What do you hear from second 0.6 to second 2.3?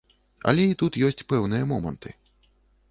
і тут ёсць пэўныя моманты.